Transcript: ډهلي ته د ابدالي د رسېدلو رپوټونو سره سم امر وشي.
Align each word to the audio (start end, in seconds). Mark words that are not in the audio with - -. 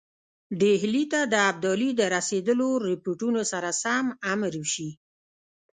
ډهلي 0.59 1.03
ته 1.13 1.19
د 1.33 1.35
ابدالي 1.49 1.89
د 1.99 2.01
رسېدلو 2.15 2.67
رپوټونو 2.87 3.41
سره 3.51 3.69
سم 3.83 4.05
امر 4.33 4.53
وشي. 4.61 4.89